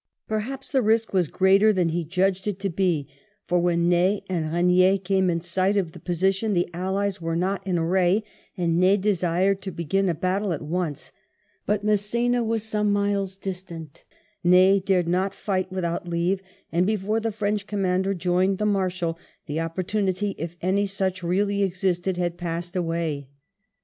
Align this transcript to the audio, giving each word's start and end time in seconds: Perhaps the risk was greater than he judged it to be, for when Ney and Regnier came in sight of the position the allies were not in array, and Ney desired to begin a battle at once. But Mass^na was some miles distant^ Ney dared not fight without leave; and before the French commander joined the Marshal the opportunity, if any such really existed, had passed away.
Perhaps 0.27 0.71
the 0.71 0.81
risk 0.81 1.13
was 1.13 1.27
greater 1.27 1.71
than 1.71 1.89
he 1.89 2.03
judged 2.03 2.47
it 2.47 2.57
to 2.57 2.71
be, 2.71 3.07
for 3.45 3.59
when 3.59 3.87
Ney 3.87 4.25
and 4.27 4.51
Regnier 4.51 4.97
came 4.97 5.29
in 5.29 5.41
sight 5.41 5.77
of 5.77 5.91
the 5.91 5.99
position 5.99 6.55
the 6.55 6.67
allies 6.73 7.21
were 7.21 7.35
not 7.35 7.61
in 7.67 7.77
array, 7.77 8.23
and 8.57 8.79
Ney 8.79 8.97
desired 8.97 9.61
to 9.61 9.69
begin 9.71 10.09
a 10.09 10.15
battle 10.15 10.53
at 10.53 10.61
once. 10.63 11.11
But 11.67 11.85
Mass^na 11.85 12.43
was 12.43 12.63
some 12.63 12.91
miles 12.91 13.37
distant^ 13.37 14.01
Ney 14.43 14.79
dared 14.79 15.07
not 15.07 15.35
fight 15.35 15.71
without 15.71 16.07
leave; 16.07 16.41
and 16.71 16.87
before 16.87 17.19
the 17.19 17.31
French 17.31 17.67
commander 17.67 18.15
joined 18.15 18.57
the 18.57 18.65
Marshal 18.65 19.19
the 19.45 19.59
opportunity, 19.59 20.33
if 20.39 20.57
any 20.63 20.87
such 20.87 21.21
really 21.21 21.61
existed, 21.61 22.17
had 22.17 22.39
passed 22.39 22.75
away. 22.75 23.29